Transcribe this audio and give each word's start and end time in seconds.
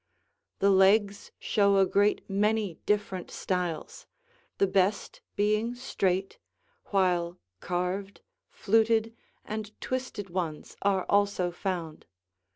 The 0.57 0.71
legs 0.71 1.31
show 1.37 1.77
a 1.77 1.85
great 1.85 2.27
many 2.27 2.79
different 2.87 3.29
styles, 3.29 4.07
the 4.57 4.65
best 4.65 5.21
being 5.35 5.75
straight, 5.75 6.39
while 6.85 7.37
carved, 7.59 8.21
fluted, 8.49 9.15
and 9.45 9.79
twisted 9.79 10.31
ones 10.31 10.75
are 10.81 11.03
also 11.07 11.51
found. 11.51 12.07